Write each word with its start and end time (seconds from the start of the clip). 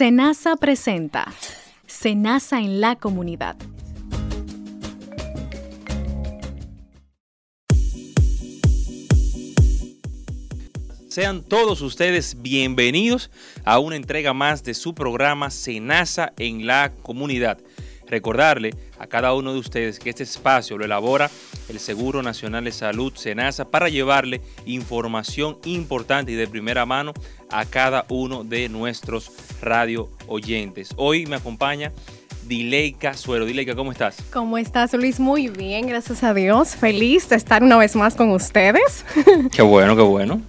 Senasa 0.00 0.56
presenta 0.56 1.30
Senasa 1.86 2.58
en 2.58 2.80
la 2.80 2.96
comunidad. 2.96 3.54
Sean 11.10 11.42
todos 11.42 11.82
ustedes 11.82 12.40
bienvenidos 12.40 13.30
a 13.66 13.78
una 13.78 13.96
entrega 13.96 14.32
más 14.32 14.64
de 14.64 14.72
su 14.72 14.94
programa 14.94 15.50
Senasa 15.50 16.32
en 16.38 16.66
la 16.66 16.92
comunidad. 17.02 17.58
Recordarle 18.06 18.74
a 18.98 19.06
cada 19.06 19.34
uno 19.34 19.52
de 19.52 19.58
ustedes 19.58 19.98
que 19.98 20.08
este 20.08 20.22
espacio 20.22 20.78
lo 20.78 20.86
elabora 20.86 21.30
el 21.68 21.78
Seguro 21.78 22.22
Nacional 22.22 22.64
de 22.64 22.72
Salud, 22.72 23.12
SENASA, 23.14 23.70
para 23.70 23.88
llevarle 23.88 24.40
información 24.64 25.58
importante 25.64 26.32
y 26.32 26.36
de 26.36 26.48
primera 26.48 26.86
mano 26.86 27.12
a 27.50 27.64
cada 27.64 28.06
uno 28.08 28.44
de 28.44 28.68
nuestros 28.68 29.30
radio 29.60 30.08
oyentes. 30.26 30.90
Hoy 30.96 31.26
me 31.26 31.36
acompaña 31.36 31.92
Dileika 32.46 33.14
Suero. 33.14 33.44
Dileika, 33.44 33.74
¿cómo 33.74 33.92
estás? 33.92 34.16
¿Cómo 34.32 34.58
estás, 34.58 34.92
Luis? 34.94 35.20
Muy 35.20 35.48
bien, 35.48 35.86
gracias 35.86 36.22
a 36.22 36.34
Dios. 36.34 36.74
Feliz 36.76 37.28
de 37.28 37.36
estar 37.36 37.62
una 37.62 37.76
vez 37.76 37.94
más 37.96 38.14
con 38.14 38.30
ustedes. 38.30 39.04
Qué 39.52 39.62
bueno, 39.62 39.94
qué 39.96 40.02
bueno. 40.02 40.40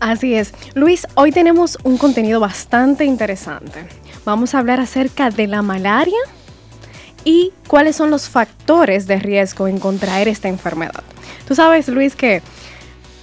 Así 0.00 0.34
es. 0.34 0.54
Luis, 0.74 1.06
hoy 1.14 1.30
tenemos 1.30 1.76
un 1.82 1.98
contenido 1.98 2.40
bastante 2.40 3.04
interesante. 3.04 3.84
Vamos 4.24 4.54
a 4.54 4.58
hablar 4.58 4.80
acerca 4.80 5.28
de 5.28 5.46
la 5.46 5.60
malaria 5.60 6.18
y 7.24 7.52
cuáles 7.68 7.96
son 7.96 8.10
los 8.10 8.30
factores 8.30 9.06
de 9.06 9.18
riesgo 9.18 9.68
en 9.68 9.78
contraer 9.78 10.26
esta 10.26 10.48
enfermedad. 10.48 11.04
Tú 11.46 11.54
sabes, 11.54 11.88
Luis, 11.88 12.16
que 12.16 12.40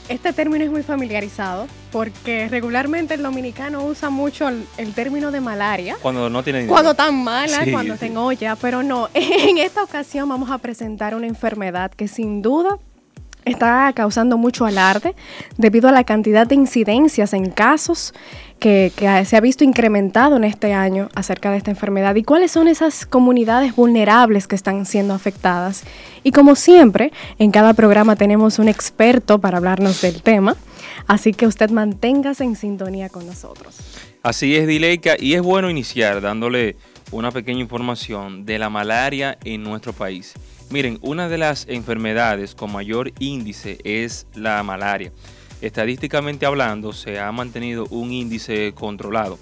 este 0.09 0.33
término 0.33 0.63
es 0.63 0.71
muy 0.71 0.83
familiarizado 0.83 1.67
porque 1.91 2.47
regularmente 2.49 3.13
el 3.13 3.23
dominicano 3.23 3.83
usa 3.83 4.09
mucho 4.09 4.47
el, 4.49 4.93
término 4.93 5.31
de 5.31 5.41
malaria. 5.41 5.97
Cuando 6.01 6.29
no 6.29 6.43
tiene 6.43 6.65
Cuando 6.67 6.93
tan 6.93 7.23
mala, 7.23 7.65
cuando 7.71 7.95
tengo 7.97 8.31
ya, 8.31 8.55
pero 8.55 8.83
no. 8.83 9.09
En 9.13 9.57
esta 9.57 9.83
ocasión 9.83 10.27
vamos 10.29 10.49
a 10.51 10.57
presentar 10.57 11.15
una 11.15 11.27
enfermedad 11.27 11.91
que 11.91 12.07
sin 12.07 12.41
duda 12.41 12.77
está 13.47 13.91
causando 13.93 14.37
mucho 14.37 14.65
alarde 14.65 15.15
debido 15.57 15.89
a 15.89 15.91
la 15.91 16.03
cantidad 16.03 16.47
de 16.47 16.55
incidencias 16.55 17.33
en 17.33 17.49
casos 17.49 18.13
que, 18.59 18.91
se 19.25 19.37
ha 19.37 19.41
visto 19.41 19.63
incrementado 19.63 20.37
en 20.37 20.43
este 20.43 20.73
año 20.73 21.09
acerca 21.15 21.51
de 21.51 21.57
esta 21.57 21.71
enfermedad 21.71 22.15
y 22.15 22.23
cuáles 22.23 22.51
son 22.51 22.67
esas 22.67 23.05
comunidades 23.05 23.75
vulnerables 23.75 24.47
que 24.47 24.55
están 24.55 24.85
siendo 24.85 25.13
afectadas. 25.13 25.83
Y 26.23 26.31
como 26.31 26.55
siempre, 26.55 27.11
en 27.39 27.51
cada 27.51 27.73
programa 27.73 28.15
tenemos 28.15 28.59
un 28.59 28.67
experto 28.67 29.39
para 29.39 29.57
hablarnos 29.57 30.01
del 30.01 30.21
tema, 30.21 30.55
así 31.07 31.33
que 31.33 31.47
usted 31.47 31.69
manténgase 31.69 32.43
en 32.43 32.55
sintonía 32.55 33.09
con 33.09 33.25
nosotros. 33.25 33.77
Así 34.23 34.55
es, 34.55 34.67
Dileika, 34.67 35.15
y 35.19 35.35
es 35.35 35.41
bueno 35.41 35.69
iniciar 35.69 36.21
dándole 36.21 36.75
una 37.11 37.31
pequeña 37.31 37.61
información 37.61 38.45
de 38.45 38.59
la 38.59 38.69
malaria 38.69 39.37
en 39.43 39.63
nuestro 39.63 39.93
país. 39.93 40.33
Miren, 40.69 40.99
una 41.01 41.29
de 41.29 41.37
las 41.37 41.65
enfermedades 41.69 42.53
con 42.53 42.73
mayor 42.73 43.13
índice 43.19 43.77
es 43.85 44.27
la 44.35 44.61
malaria. 44.63 45.13
Estadísticamente 45.61 46.45
hablando, 46.45 46.91
se 46.91 47.19
ha 47.19 47.31
mantenido 47.31 47.85
un 47.89 48.11
índice 48.11 48.73
controlado, 48.75 49.39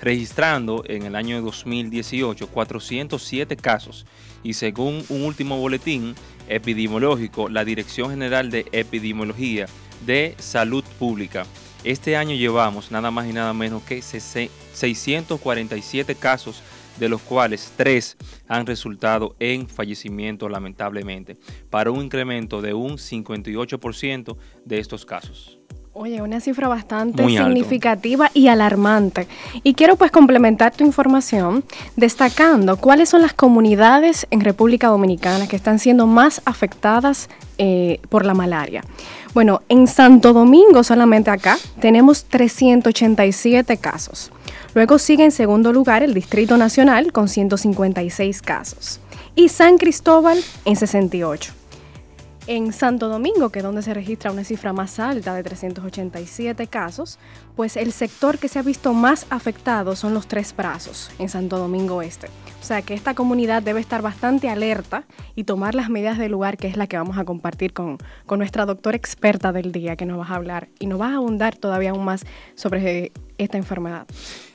registrando 0.00 0.84
en 0.86 1.02
el 1.02 1.16
año 1.16 1.42
2018 1.42 2.46
407 2.46 3.56
casos 3.56 4.06
y 4.44 4.52
según 4.52 5.04
un 5.08 5.24
último 5.24 5.58
boletín 5.58 6.14
epidemiológico, 6.48 7.48
la 7.48 7.64
Dirección 7.64 8.10
General 8.10 8.48
de 8.48 8.66
Epidemiología 8.70 9.66
de 10.06 10.36
Salud 10.38 10.84
Pública, 11.00 11.44
este 11.82 12.16
año 12.16 12.36
llevamos 12.36 12.92
nada 12.92 13.10
más 13.10 13.26
y 13.26 13.32
nada 13.32 13.52
menos 13.52 13.82
que 13.82 14.00
647 14.00 16.14
casos 16.14 16.62
de 16.98 17.08
los 17.08 17.22
cuales 17.22 17.72
tres 17.76 18.16
han 18.48 18.66
resultado 18.66 19.36
en 19.38 19.68
fallecimiento 19.68 20.48
lamentablemente, 20.48 21.36
para 21.70 21.90
un 21.90 22.04
incremento 22.04 22.60
de 22.60 22.74
un 22.74 22.98
58% 22.98 24.36
de 24.64 24.78
estos 24.78 25.04
casos. 25.04 25.58
Oye, 26.00 26.22
una 26.22 26.38
cifra 26.38 26.68
bastante 26.68 27.26
significativa 27.26 28.30
y 28.32 28.46
alarmante. 28.46 29.26
Y 29.64 29.74
quiero 29.74 29.96
pues 29.96 30.12
complementar 30.12 30.72
tu 30.72 30.84
información 30.84 31.64
destacando 31.96 32.76
cuáles 32.76 33.08
son 33.08 33.20
las 33.20 33.32
comunidades 33.32 34.28
en 34.30 34.40
República 34.40 34.86
Dominicana 34.86 35.48
que 35.48 35.56
están 35.56 35.80
siendo 35.80 36.06
más 36.06 36.40
afectadas 36.44 37.28
eh, 37.58 38.00
por 38.10 38.24
la 38.24 38.34
malaria. 38.34 38.84
Bueno, 39.34 39.62
en 39.68 39.88
Santo 39.88 40.32
Domingo 40.32 40.84
solamente 40.84 41.30
acá 41.30 41.58
tenemos 41.80 42.26
387 42.26 43.76
casos. 43.78 44.30
Luego 44.74 44.98
sigue 44.98 45.24
en 45.24 45.32
segundo 45.32 45.72
lugar 45.72 46.02
el 46.02 46.14
Distrito 46.14 46.56
Nacional 46.56 47.12
con 47.12 47.28
156 47.28 48.42
casos 48.42 49.00
y 49.34 49.48
San 49.48 49.78
Cristóbal 49.78 50.38
en 50.64 50.76
68. 50.76 51.52
En 52.46 52.72
Santo 52.72 53.08
Domingo, 53.08 53.50
que 53.50 53.58
es 53.58 53.62
donde 53.62 53.82
se 53.82 53.92
registra 53.92 54.32
una 54.32 54.42
cifra 54.42 54.72
más 54.72 54.98
alta 54.98 55.34
de 55.34 55.42
387 55.42 56.66
casos, 56.66 57.18
pues 57.56 57.76
el 57.76 57.92
sector 57.92 58.38
que 58.38 58.48
se 58.48 58.58
ha 58.58 58.62
visto 58.62 58.94
más 58.94 59.26
afectado 59.28 59.94
son 59.96 60.14
los 60.14 60.26
tres 60.26 60.56
brazos 60.56 61.10
en 61.18 61.28
Santo 61.28 61.58
Domingo 61.58 62.00
Este. 62.00 62.28
O 62.60 62.64
sea 62.64 62.80
que 62.82 62.94
esta 62.94 63.14
comunidad 63.14 63.62
debe 63.62 63.80
estar 63.80 64.00
bastante 64.00 64.48
alerta 64.48 65.04
y 65.34 65.44
tomar 65.44 65.74
las 65.74 65.90
medidas 65.90 66.18
del 66.18 66.32
lugar, 66.32 66.56
que 66.56 66.68
es 66.68 66.76
la 66.76 66.86
que 66.86 66.96
vamos 66.96 67.18
a 67.18 67.24
compartir 67.24 67.72
con, 67.74 67.98
con 68.26 68.38
nuestra 68.38 68.64
doctora 68.64 68.96
experta 68.96 69.52
del 69.52 69.70
día, 69.70 69.96
que 69.96 70.06
nos 70.06 70.18
va 70.18 70.26
a 70.26 70.36
hablar 70.36 70.68
y 70.78 70.86
nos 70.86 71.00
va 71.00 71.08
a 71.08 71.16
abundar 71.16 71.54
todavía 71.54 71.90
aún 71.90 72.04
más 72.04 72.24
sobre 72.54 73.12
esta 73.36 73.56
enfermedad. 73.56 74.06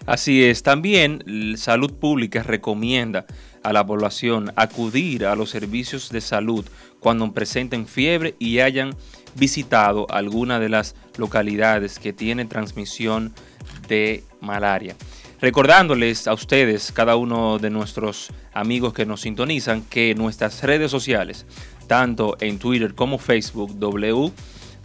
Así 0.05 0.43
es, 0.43 0.63
también 0.63 1.23
Salud 1.55 1.93
Pública 1.93 2.43
recomienda 2.43 3.25
a 3.63 3.71
la 3.71 3.85
población 3.85 4.51
acudir 4.57 5.25
a 5.25 5.35
los 5.35 5.49
servicios 5.49 6.09
de 6.09 6.19
salud 6.19 6.65
cuando 6.99 7.31
presenten 7.31 7.87
fiebre 7.87 8.35
y 8.37 8.59
hayan 8.59 8.95
visitado 9.35 10.05
alguna 10.09 10.59
de 10.59 10.67
las 10.67 10.95
localidades 11.17 11.99
que 11.99 12.11
tienen 12.11 12.49
transmisión 12.49 13.33
de 13.87 14.23
malaria. 14.41 14.95
Recordándoles 15.39 16.27
a 16.27 16.33
ustedes, 16.33 16.91
cada 16.91 17.15
uno 17.15 17.57
de 17.57 17.69
nuestros 17.69 18.29
amigos 18.53 18.93
que 18.93 19.05
nos 19.05 19.21
sintonizan, 19.21 19.83
que 19.83 20.15
nuestras 20.15 20.63
redes 20.63 20.91
sociales, 20.91 21.45
tanto 21.87 22.35
en 22.41 22.59
Twitter 22.59 22.93
como 22.93 23.17
Facebook, 23.17 23.77
W 23.79 24.31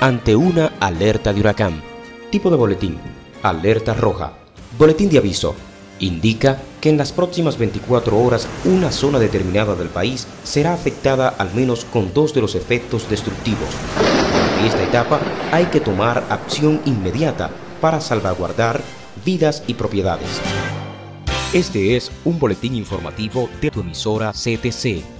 ante 0.00 0.34
una 0.34 0.72
alerta 0.80 1.32
de 1.32 1.40
huracán. 1.40 1.82
Tipo 2.30 2.50
de 2.50 2.56
boletín. 2.56 2.98
Alerta 3.42 3.92
roja. 3.92 4.32
Boletín 4.78 5.10
de 5.10 5.18
aviso. 5.18 5.54
Indica 5.98 6.58
que 6.80 6.88
en 6.88 6.96
las 6.96 7.12
próximas 7.12 7.58
24 7.58 8.18
horas 8.18 8.48
una 8.64 8.90
zona 8.90 9.18
determinada 9.18 9.74
del 9.74 9.88
país 9.88 10.26
será 10.42 10.72
afectada 10.72 11.28
al 11.28 11.52
menos 11.54 11.84
con 11.84 12.14
dos 12.14 12.32
de 12.32 12.40
los 12.40 12.54
efectos 12.54 13.10
destructivos. 13.10 13.68
En 14.60 14.66
esta 14.66 14.82
etapa 14.82 15.20
hay 15.52 15.66
que 15.66 15.80
tomar 15.80 16.24
acción 16.30 16.80
inmediata 16.86 17.50
para 17.82 18.00
salvaguardar 18.00 18.80
vidas 19.26 19.62
y 19.66 19.74
propiedades. 19.74 20.40
Este 21.52 21.96
es 21.96 22.10
un 22.24 22.38
boletín 22.38 22.74
informativo 22.74 23.50
de 23.60 23.70
tu 23.70 23.80
emisora 23.80 24.32
CTC 24.32 25.19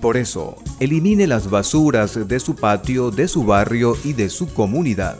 Por 0.00 0.16
eso, 0.16 0.56
elimine 0.80 1.26
las 1.26 1.50
basuras 1.50 2.26
de 2.26 2.40
su 2.40 2.56
patio, 2.56 3.10
de 3.10 3.28
su 3.28 3.44
barrio 3.44 3.96
y 4.02 4.14
de 4.14 4.30
su 4.30 4.52
comunidad. 4.54 5.18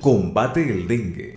Combate 0.00 0.62
el 0.62 0.86
dengue. 0.86 1.31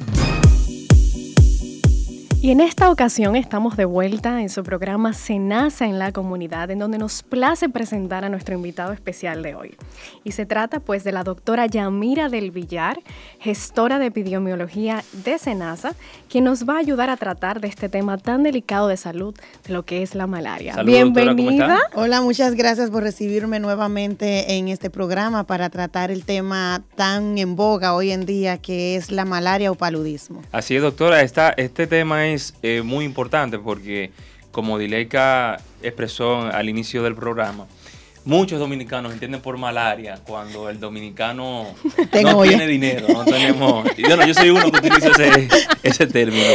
Y 2.46 2.52
en 2.52 2.60
esta 2.60 2.92
ocasión 2.92 3.36
estamos 3.36 3.76
de 3.76 3.86
vuelta 3.86 4.40
en 4.40 4.50
su 4.50 4.62
programa 4.62 5.14
Senasa 5.14 5.88
en 5.88 5.98
la 5.98 6.12
comunidad, 6.12 6.70
en 6.70 6.78
donde 6.78 7.00
nos 7.00 7.24
place 7.24 7.70
presentar 7.70 8.24
a 8.24 8.30
nuestro 8.30 8.54
invitado 8.54 8.94
especial 8.94 9.42
de 9.42 9.56
hoy. 9.56 9.76
Y 10.24 10.34
se 10.34 10.46
trata 10.46 10.80
pues 10.80 11.04
de 11.04 11.12
la 11.12 11.24
doctora 11.24 11.66
Yamira 11.66 12.30
del 12.30 12.52
Villar, 12.52 13.00
gestora 13.40 13.98
de 13.98 14.06
epidemiología 14.06 15.04
de 15.26 15.40
Senasa, 15.40 15.96
quien 16.30 16.44
nos 16.44 16.70
va 16.70 16.76
a 16.76 16.78
ayudar 16.78 17.10
a 17.10 17.18
tratar 17.18 17.62
de 17.62 17.68
este 17.68 17.90
tema 17.90 18.20
tan 18.20 18.44
delicado 18.44 18.90
de 18.90 18.98
salud, 18.98 19.34
de 19.66 19.74
lo 19.74 19.84
que 19.84 20.04
es 20.04 20.14
la 20.14 20.28
malaria. 20.28 20.76
Bienvenida. 20.84 21.80
Hola, 21.96 22.22
muchas 22.22 22.54
gracias 22.54 22.92
por 22.92 23.02
recibirme 23.02 23.60
nuevamente 23.60 24.54
en 24.54 24.68
este 24.68 24.92
programa 24.92 25.46
para 25.46 25.72
tratar 25.72 26.12
el 26.12 26.24
tema 26.26 26.84
tan 26.96 27.40
en 27.40 27.56
boga 27.56 27.96
hoy 27.96 28.12
en 28.12 28.28
día 28.28 28.60
que 28.60 28.98
es 28.98 29.10
la 29.10 29.26
malaria 29.26 29.72
o 29.72 29.76
paludismo. 29.76 30.44
Así 30.52 30.76
es, 30.76 30.84
doctora, 30.84 31.24
este 31.24 31.88
tema 31.88 32.28
es 32.28 32.35
es 32.36 32.54
eh, 32.62 32.82
muy 32.84 33.06
importante 33.06 33.58
porque, 33.58 34.12
como 34.52 34.78
Dileika 34.78 35.60
expresó 35.82 36.42
al 36.42 36.70
inicio 36.70 37.04
del 37.04 37.16
programa, 37.16 37.68
muchos 38.26 38.60
dominicanos 38.60 39.14
entienden 39.14 39.42
por 39.42 39.58
malaria 39.58 40.20
cuando 40.26 40.70
el 40.70 40.80
dominicano 40.80 41.68
no 42.24 42.42
tiene 42.44 42.68
dinero, 42.68 43.08
no 43.08 43.24
tenemos... 43.24 43.88
Yo, 43.98 44.26
yo 44.26 44.34
soy 44.34 44.50
uno 44.50 44.72
que 44.72 44.80
utiliza 44.80 45.10
ese, 45.84 46.08
término. 46.08 46.46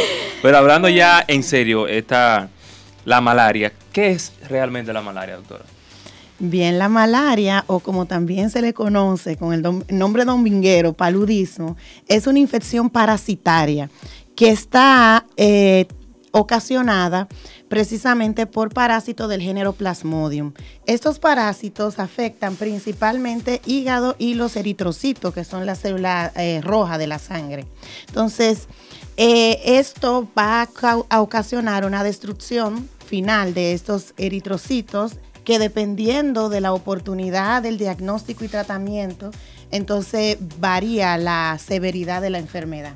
Pero 0.43 0.59
hablando 0.59 0.89
ya 0.89 1.25
en 1.27 1.43
serio, 1.43 1.87
esta, 1.87 2.49
la 3.05 3.21
malaria, 3.21 3.73
¿qué 3.93 4.11
es 4.11 4.33
realmente 4.49 4.93
la 4.93 5.03
malaria, 5.03 5.37
doctora? 5.37 5.65
Bien, 6.43 6.79
la 6.79 6.89
malaria, 6.89 7.65
o 7.67 7.81
como 7.81 8.07
también 8.07 8.49
se 8.49 8.63
le 8.63 8.73
conoce 8.73 9.37
con 9.37 9.53
el 9.53 9.63
nombre 9.91 10.25
dominguero, 10.25 10.95
paludismo, 10.95 11.77
es 12.09 12.27
una 12.27 12.39
infección 12.39 12.89
parasitaria 12.89 13.91
que 14.41 14.49
está 14.49 15.27
eh, 15.37 15.87
ocasionada 16.33 17.29
precisamente 17.69 18.47
por 18.47 18.73
parásitos 18.73 19.29
del 19.29 19.43
género 19.43 19.75
Plasmodium. 19.75 20.55
Estos 20.87 21.19
parásitos 21.19 21.99
afectan 21.99 22.57
principalmente 22.57 23.61
hígado 23.67 24.17
y 24.19 24.33
los 24.33 24.57
eritrocitos, 24.57 25.35
que 25.35 25.45
son 25.45 25.67
las 25.67 25.81
células 25.81 26.33
eh, 26.37 26.63
rojas 26.63 26.99
de 26.99 27.07
la 27.07 27.19
sangre. 27.19 27.67
Entonces, 28.09 28.67
eh, 29.19 29.61
esto 29.79 30.27
va 30.39 30.67
a 31.11 31.21
ocasionar 31.21 31.85
una 31.85 32.03
destrucción 32.03 32.89
final 33.05 33.53
de 33.53 33.75
estos 33.75 34.15
eritrocitos 34.17 35.17
que 35.45 35.59
dependiendo 35.59 36.49
de 36.49 36.63
la 36.63 36.73
oportunidad 36.73 37.61
del 37.61 37.77
diagnóstico 37.77 38.43
y 38.47 38.49
tratamiento, 38.49 39.33
entonces 39.71 40.39
varía 40.59 41.19
la 41.19 41.59
severidad 41.63 42.23
de 42.23 42.31
la 42.31 42.39
enfermedad. 42.39 42.95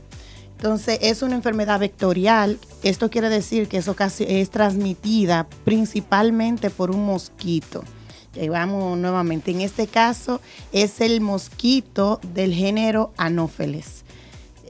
Entonces, 0.56 0.98
es 1.02 1.22
una 1.22 1.34
enfermedad 1.34 1.80
vectorial. 1.80 2.58
Esto 2.82 3.10
quiere 3.10 3.28
decir 3.28 3.68
que 3.68 3.78
eso 3.78 3.94
casi 3.94 4.24
es 4.26 4.50
transmitida 4.50 5.46
principalmente 5.64 6.70
por 6.70 6.90
un 6.90 7.04
mosquito. 7.04 7.84
Y 8.34 8.48
vamos 8.48 8.98
nuevamente. 8.98 9.50
En 9.50 9.60
este 9.60 9.86
caso, 9.86 10.40
es 10.72 11.00
el 11.00 11.20
mosquito 11.20 12.20
del 12.34 12.52
género 12.52 13.12
Anopheles. 13.16 14.04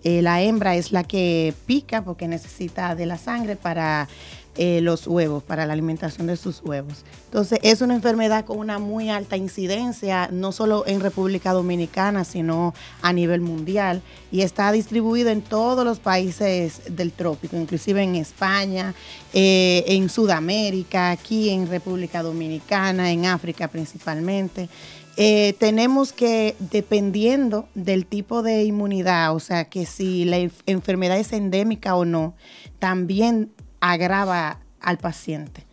Eh, 0.02 0.20
la 0.20 0.42
hembra 0.42 0.76
es 0.76 0.92
la 0.92 1.02
que 1.04 1.54
pica 1.64 2.02
porque 2.04 2.28
necesita 2.28 2.94
de 2.94 3.06
la 3.06 3.16
sangre 3.16 3.56
para 3.56 4.06
eh, 4.56 4.80
los 4.80 5.06
huevos, 5.06 5.42
para 5.42 5.66
la 5.66 5.72
alimentación 5.72 6.26
de 6.26 6.36
sus 6.36 6.62
huevos. 6.62 7.04
Entonces, 7.26 7.58
es 7.62 7.80
una 7.80 7.94
enfermedad 7.94 8.44
con 8.44 8.58
una 8.58 8.78
muy 8.78 9.10
alta 9.10 9.36
incidencia, 9.36 10.28
no 10.30 10.52
solo 10.52 10.84
en 10.86 11.00
República 11.00 11.52
Dominicana, 11.52 12.24
sino 12.24 12.74
a 13.02 13.12
nivel 13.12 13.40
mundial, 13.40 14.02
y 14.30 14.42
está 14.42 14.70
distribuido 14.70 15.30
en 15.30 15.42
todos 15.42 15.84
los 15.84 15.98
países 15.98 16.82
del 16.88 17.12
trópico, 17.12 17.56
inclusive 17.56 18.02
en 18.02 18.14
España, 18.14 18.94
eh, 19.32 19.84
en 19.88 20.08
Sudamérica, 20.08 21.10
aquí 21.10 21.50
en 21.50 21.68
República 21.68 22.22
Dominicana, 22.22 23.10
en 23.10 23.26
África 23.26 23.68
principalmente. 23.68 24.68
Eh, 25.16 25.54
tenemos 25.58 26.12
que, 26.12 26.56
dependiendo 26.58 27.68
del 27.74 28.04
tipo 28.04 28.42
de 28.42 28.64
inmunidad, 28.64 29.34
o 29.34 29.40
sea, 29.40 29.66
que 29.66 29.86
si 29.86 30.24
la 30.24 30.38
enfermedad 30.66 31.18
es 31.18 31.32
endémica 31.32 31.94
o 31.94 32.04
no, 32.04 32.34
también 32.80 33.50
agrava 33.92 34.60
al 34.80 34.98
paciente. 34.98 35.66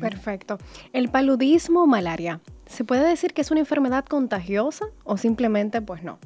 Perfecto. 0.00 0.58
El 0.92 1.08
paludismo 1.08 1.86
malaria, 1.86 2.40
¿se 2.66 2.84
puede 2.84 3.08
decir 3.08 3.32
que 3.32 3.40
es 3.40 3.50
una 3.50 3.60
enfermedad 3.60 4.04
contagiosa 4.04 4.86
o 5.04 5.16
simplemente 5.16 5.80
pues 5.80 6.02
no? 6.02 6.18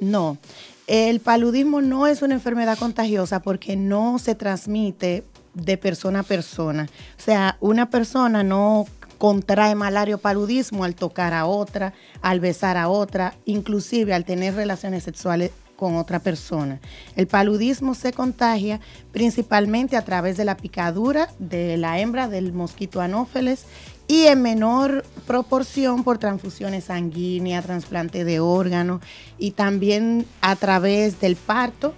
No, 0.00 0.38
el 0.86 1.20
paludismo 1.20 1.80
no 1.80 2.06
es 2.06 2.22
una 2.22 2.34
enfermedad 2.34 2.78
contagiosa 2.78 3.40
porque 3.40 3.76
no 3.76 4.18
se 4.18 4.34
transmite 4.34 5.24
de 5.54 5.76
persona 5.76 6.20
a 6.20 6.22
persona. 6.22 6.88
O 7.18 7.22
sea, 7.22 7.56
una 7.60 7.90
persona 7.90 8.42
no 8.42 8.86
contrae 9.18 9.74
malaria 9.74 10.14
o 10.14 10.18
paludismo 10.18 10.84
al 10.84 10.94
tocar 10.94 11.34
a 11.34 11.44
otra, 11.44 11.92
al 12.22 12.40
besar 12.40 12.78
a 12.78 12.88
otra, 12.88 13.34
inclusive 13.44 14.14
al 14.14 14.24
tener 14.24 14.54
relaciones 14.54 15.04
sexuales 15.04 15.50
con 15.80 15.96
otra 15.96 16.20
persona. 16.20 16.78
El 17.16 17.26
paludismo 17.26 17.94
se 17.94 18.12
contagia 18.12 18.80
principalmente 19.12 19.96
a 19.96 20.04
través 20.04 20.36
de 20.36 20.44
la 20.44 20.58
picadura 20.58 21.30
de 21.38 21.78
la 21.78 21.98
hembra 21.98 22.28
del 22.28 22.52
mosquito 22.52 23.00
anófeles 23.00 23.64
y 24.06 24.26
en 24.26 24.42
menor 24.42 25.06
proporción 25.26 26.04
por 26.04 26.18
transfusiones 26.18 26.84
sanguíneas, 26.84 27.64
trasplante 27.64 28.24
de 28.24 28.40
órganos 28.40 29.00
y 29.38 29.52
también 29.52 30.26
a 30.42 30.54
través 30.54 31.18
del 31.18 31.34
parto 31.34 31.94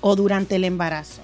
o 0.00 0.16
durante 0.16 0.56
el 0.56 0.64
embarazo. 0.64 1.20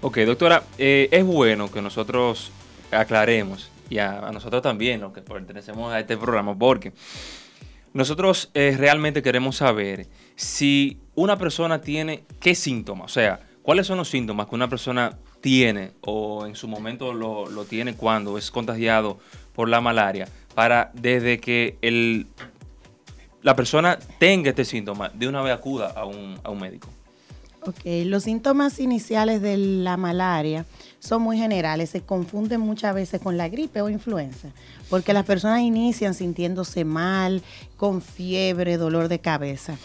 Ok, 0.00 0.20
doctora, 0.20 0.62
eh, 0.78 1.10
es 1.12 1.24
bueno 1.24 1.70
que 1.70 1.82
nosotros 1.82 2.50
aclaremos 2.90 3.70
y 3.90 3.98
a 3.98 4.30
nosotros 4.32 4.62
también, 4.62 5.02
los 5.02 5.12
que 5.12 5.20
pertenecemos 5.20 5.92
a 5.92 6.00
este 6.00 6.16
programa, 6.16 6.56
porque 6.58 6.94
nosotros 7.94 8.50
eh, 8.54 8.74
realmente 8.76 9.22
queremos 9.22 9.56
saber 9.56 10.08
si 10.34 10.98
una 11.14 11.38
persona 11.38 11.80
tiene 11.80 12.24
qué 12.40 12.54
síntomas, 12.54 13.12
o 13.12 13.14
sea, 13.14 13.40
cuáles 13.62 13.86
son 13.86 13.98
los 13.98 14.10
síntomas 14.10 14.48
que 14.48 14.54
una 14.56 14.68
persona 14.68 15.16
tiene 15.40 15.92
o 16.00 16.44
en 16.44 16.56
su 16.56 16.66
momento 16.66 17.14
lo, 17.14 17.64
tiene 17.64 17.94
cuando 17.94 18.36
es 18.36 18.50
contagiado 18.50 19.18
por 19.54 19.68
la 19.68 19.80
malaria, 19.80 20.28
para 20.56 20.90
desde 20.94 21.38
que 21.38 22.26
la 23.42 23.54
persona 23.54 23.98
tenga 24.18 24.50
este 24.50 24.64
síntoma, 24.64 25.10
de 25.10 25.28
una 25.28 25.40
vez 25.42 25.54
acuda 25.54 25.92
a 25.94 26.04
un, 26.04 26.38
a 26.42 26.50
un 26.50 26.58
médico. 26.58 26.88
Ok, 27.60 27.80
los 28.04 28.24
síntomas 28.24 28.80
iniciales 28.80 29.40
de 29.40 29.56
la 29.56 29.96
malaria 29.96 30.66
son 31.04 31.22
muy 31.22 31.36
generales, 31.36 31.90
se 31.90 32.00
confunden 32.00 32.60
muchas 32.60 32.94
veces 32.94 33.20
con 33.20 33.36
la 33.36 33.48
gripe 33.48 33.82
o 33.82 33.90
influenza, 33.90 34.48
porque 34.88 35.12
las 35.12 35.26
personas 35.26 35.60
inician 35.60 36.14
sintiéndose 36.14 36.84
mal, 36.84 37.42
con 37.76 38.00
fiebre, 38.00 38.78
dolor 38.78 39.08
de 39.08 39.18
cabeza. 39.18 39.76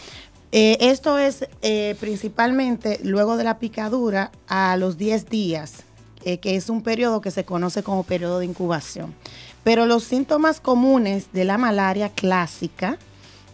Eh, 0.52 0.78
esto 0.80 1.18
es 1.18 1.46
eh, 1.62 1.94
principalmente 2.00 2.98
luego 3.04 3.36
de 3.36 3.44
la 3.44 3.58
picadura 3.58 4.32
a 4.48 4.76
los 4.78 4.96
10 4.96 5.28
días, 5.28 5.84
eh, 6.24 6.38
que 6.38 6.56
es 6.56 6.70
un 6.70 6.82
periodo 6.82 7.20
que 7.20 7.30
se 7.30 7.44
conoce 7.44 7.82
como 7.82 8.02
periodo 8.02 8.38
de 8.38 8.46
incubación. 8.46 9.14
Pero 9.62 9.84
los 9.84 10.04
síntomas 10.04 10.58
comunes 10.58 11.32
de 11.32 11.44
la 11.44 11.58
malaria 11.58 12.08
clásica, 12.08 12.98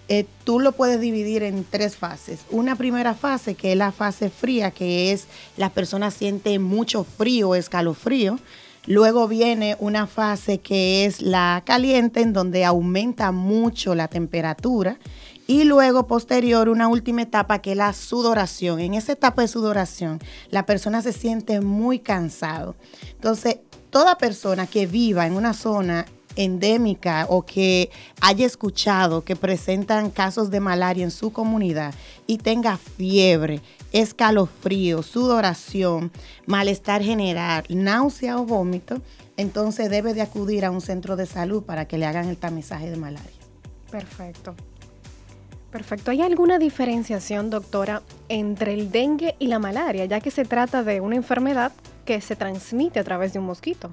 eh, 0.09 0.27
tú 0.45 0.61
lo 0.61 0.73
puedes 0.73 1.01
dividir 1.01 1.43
en 1.43 1.65
tres 1.65 1.97
fases. 1.97 2.41
Una 2.51 2.77
primera 2.77 3.15
fase, 3.15 3.55
que 3.55 3.73
es 3.73 3.79
la 3.79 3.91
fase 3.91 4.31
fría, 4.31 4.71
que 4.71 5.13
es 5.13 5.27
la 5.57 5.71
persona 5.71 6.11
siente 6.11 6.59
mucho 6.59 7.05
frío, 7.05 7.55
escalofrío. 7.55 8.39
Luego 8.87 9.27
viene 9.27 9.77
una 9.81 10.07
fase 10.07 10.59
que 10.59 11.07
es 11.07 11.21
la 11.21 11.63
caliente, 11.67 12.21
en 12.21 12.33
donde 12.33 12.65
aumenta 12.65 13.33
mucho 13.33 13.97
la 13.97 14.07
temperatura. 14.07 14.99
Y 15.49 15.65
luego, 15.65 16.07
posterior, 16.07 16.69
una 16.69 16.87
última 16.87 17.23
etapa 17.23 17.61
que 17.61 17.73
es 17.73 17.77
la 17.77 17.93
sudoración. 17.93 18.79
En 18.79 18.95
esa 18.95 19.13
etapa 19.13 19.43
de 19.43 19.49
sudoración, 19.49 20.21
la 20.51 20.67
persona 20.67 21.03
se 21.03 21.13
siente 21.13 21.61
muy 21.61 21.99
cansado. 21.99 22.77
Entonces, 23.13 23.59
toda 23.91 24.19
persona 24.19 24.69
que 24.69 24.87
viva 24.87 25.27
en 25.27 25.35
una 25.35 25.53
zona 25.53 26.07
endémica 26.37 27.27
o 27.29 27.43
que 27.43 27.91
haya 28.21 28.47
escuchado 28.47 29.25
que 29.25 29.37
presentan 29.37 30.11
casos 30.11 30.51
de 30.51 30.61
malaria 30.61 31.05
en 31.05 31.11
su 31.11 31.33
comunidad 31.33 31.95
y 32.27 32.39
tenga 32.39 32.77
fiebre 32.77 33.61
escalofrío, 33.93 35.03
sudoración, 35.03 36.11
malestar 36.45 37.03
general, 37.03 37.65
náusea 37.69 38.39
o 38.39 38.45
vómito, 38.45 39.01
entonces 39.37 39.91
debe 39.91 40.15
de 40.15 40.23
acudir 40.23 40.65
a 40.65 40.71
un 40.71 40.81
centro 40.81 41.17
de 41.17 41.27
salud 41.27 41.63
para 41.63 41.87
que 41.87 41.99
le 41.99 42.07
hagan 42.07 42.29
el 42.29 42.37
tamizaje 42.37 42.91
de 42.91 42.97
malaria. 42.97 43.31
Perfecto. 43.91 44.55
Perfecto. 45.71 46.11
¿Hay 46.11 46.23
alguna 46.23 46.59
diferenciación, 46.59 47.51
doctora, 47.51 48.03
entre 48.29 48.75
el 48.75 48.91
dengue 48.91 49.35
y 49.39 49.49
la 49.49 49.59
malaria, 49.59 50.05
ya 50.05 50.21
que 50.21 50.31
se 50.31 50.45
trata 50.45 50.83
de 50.83 51.01
una 51.01 51.17
enfermedad 51.17 51.73
que 52.05 52.21
se 52.21 52.37
transmite 52.37 53.01
a 53.01 53.05
través 53.05 53.33
de 53.33 53.41
un 53.41 53.47
mosquito? 53.47 53.91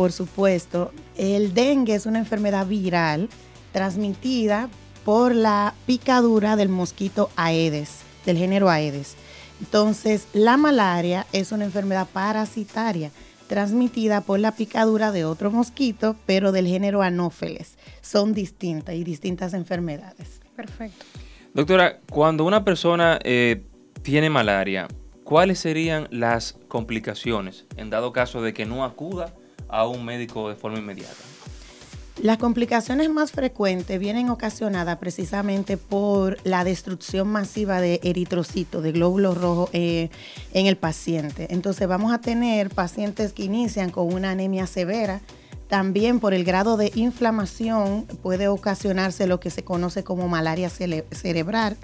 Por 0.00 0.12
supuesto, 0.12 0.92
el 1.18 1.52
dengue 1.52 1.94
es 1.94 2.06
una 2.06 2.20
enfermedad 2.20 2.66
viral 2.66 3.28
transmitida 3.70 4.70
por 5.04 5.34
la 5.34 5.74
picadura 5.84 6.56
del 6.56 6.70
mosquito 6.70 7.28
Aedes, 7.36 8.00
del 8.24 8.38
género 8.38 8.70
Aedes. 8.70 9.16
Entonces, 9.60 10.26
la 10.32 10.56
malaria 10.56 11.26
es 11.34 11.52
una 11.52 11.66
enfermedad 11.66 12.08
parasitaria 12.10 13.10
transmitida 13.46 14.22
por 14.22 14.40
la 14.40 14.52
picadura 14.52 15.12
de 15.12 15.26
otro 15.26 15.50
mosquito, 15.50 16.16
pero 16.24 16.50
del 16.50 16.66
género 16.66 17.02
Anopheles. 17.02 17.76
Son 18.00 18.32
distintas 18.32 18.94
y 18.94 19.04
distintas 19.04 19.52
enfermedades. 19.52 20.40
Perfecto. 20.56 21.04
Doctora, 21.52 21.98
cuando 22.08 22.46
una 22.46 22.64
persona 22.64 23.18
eh, 23.22 23.64
tiene 24.00 24.30
malaria, 24.30 24.88
¿cuáles 25.24 25.58
serían 25.58 26.08
las 26.10 26.56
complicaciones 26.68 27.66
en 27.76 27.90
dado 27.90 28.14
caso 28.14 28.40
de 28.40 28.54
que 28.54 28.64
no 28.64 28.82
acuda 28.82 29.34
a 29.70 29.86
un 29.86 30.04
médico 30.04 30.48
de 30.48 30.56
forma 30.56 30.78
inmediata? 30.78 31.30
Las 32.22 32.36
complicaciones 32.36 33.08
más 33.08 33.32
frecuentes 33.32 33.98
vienen 33.98 34.28
ocasionadas 34.28 34.98
precisamente 34.98 35.78
por 35.78 36.36
la 36.44 36.64
destrucción 36.64 37.28
masiva 37.28 37.80
de 37.80 37.98
eritrocitos, 38.02 38.82
de 38.82 38.92
glóbulos 38.92 39.38
rojos 39.38 39.70
eh, 39.72 40.10
en 40.52 40.66
el 40.66 40.76
paciente. 40.76 41.46
Entonces 41.48 41.88
vamos 41.88 42.12
a 42.12 42.20
tener 42.20 42.68
pacientes 42.68 43.32
que 43.32 43.44
inician 43.44 43.90
con 43.90 44.12
una 44.12 44.32
anemia 44.32 44.66
severa. 44.66 45.22
También 45.68 46.20
por 46.20 46.34
el 46.34 46.44
grado 46.44 46.76
de 46.76 46.92
inflamación 46.94 48.04
puede 48.22 48.48
ocasionarse 48.48 49.26
lo 49.26 49.40
que 49.40 49.48
se 49.48 49.64
conoce 49.64 50.04
como 50.04 50.28
malaria 50.28 50.68
cerebral. 50.68 51.78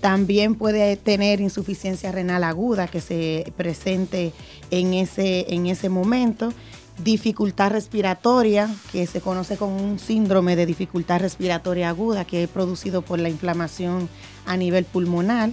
También 0.00 0.54
puede 0.54 0.96
tener 0.96 1.40
insuficiencia 1.40 2.12
renal 2.12 2.44
aguda 2.44 2.86
que 2.86 3.00
se 3.00 3.52
presente 3.56 4.32
en 4.70 4.94
ese, 4.94 5.52
en 5.52 5.66
ese 5.66 5.88
momento 5.88 6.52
dificultad 7.02 7.70
respiratoria, 7.70 8.68
que 8.90 9.06
se 9.06 9.20
conoce 9.20 9.56
como 9.56 9.76
un 9.76 9.98
síndrome 9.98 10.56
de 10.56 10.66
dificultad 10.66 11.20
respiratoria 11.20 11.88
aguda, 11.88 12.24
que 12.24 12.44
es 12.44 12.48
producido 12.48 13.02
por 13.02 13.18
la 13.18 13.28
inflamación 13.28 14.08
a 14.46 14.56
nivel 14.56 14.84
pulmonar, 14.84 15.50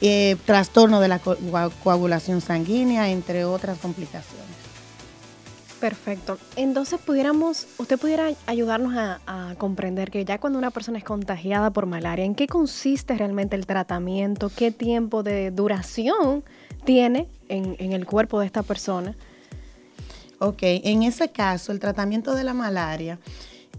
eh, 0.00 0.36
trastorno 0.44 1.00
de 1.00 1.08
la 1.08 1.18
coagulación 1.18 2.40
sanguínea, 2.40 3.10
entre 3.10 3.44
otras 3.44 3.78
complicaciones. 3.78 4.46
Perfecto. 5.80 6.38
Entonces, 6.56 7.00
pudiéramos, 7.00 7.68
usted 7.78 7.98
pudiera 7.98 8.30
ayudarnos 8.46 8.94
a, 8.96 9.54
comprender 9.58 10.10
que 10.10 10.24
ya 10.24 10.38
cuando 10.38 10.58
una 10.58 10.70
persona 10.70 10.98
es 10.98 11.04
contagiada 11.04 11.70
por 11.70 11.86
malaria, 11.86 12.24
¿en 12.24 12.34
qué 12.34 12.46
consiste 12.46 13.16
realmente 13.16 13.56
el 13.56 13.66
tratamiento? 13.66 14.50
¿Qué 14.54 14.70
tiempo 14.70 15.22
de 15.22 15.50
duración 15.50 16.44
tiene 16.84 17.28
en 17.48 17.92
el 17.92 18.06
cuerpo 18.06 18.40
de 18.40 18.46
esta 18.46 18.62
persona? 18.62 19.14
Ok, 20.40 20.58
en 20.62 21.02
ese 21.02 21.30
caso, 21.30 21.72
el 21.72 21.80
tratamiento 21.80 22.34
de 22.34 22.44
la 22.44 22.54
malaria 22.54 23.18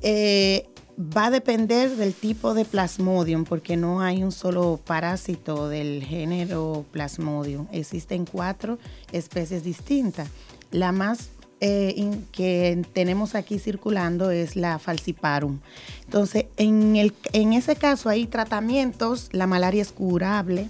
eh, 0.02 0.68
va 1.00 1.28
a 1.28 1.32
depender 1.32 1.96
del 1.96 2.14
tipo 2.14 2.54
de 2.54 2.66
plasmodium, 2.66 3.46
porque 3.46 3.78
no 3.78 4.02
hay 4.02 4.24
un 4.24 4.34
solo 4.34 4.80
parásito 4.86 5.70
del 5.70 6.04
género 6.04 6.86
plasmodium. 6.92 7.68
Existen 7.72 8.26
cuatro 8.26 8.78
especies 9.14 9.64
distintas. 9.64 10.28
La 10.72 10.92
más 10.92 11.30
eh, 11.62 12.12
que 12.34 12.84
tenemos 12.94 13.36
aquí 13.36 13.60
circulando 13.60 14.32
es 14.32 14.58
la 14.58 14.80
falciparum. 14.80 15.60
Entonces, 16.04 16.46
en, 16.58 16.98
el, 16.98 17.14
en 17.32 17.54
ese 17.54 17.78
caso 17.78 18.10
hay 18.10 18.26
tratamientos, 18.26 19.30
la 19.32 19.48
malaria 19.48 19.82
es 19.82 19.94
curable, 19.94 20.68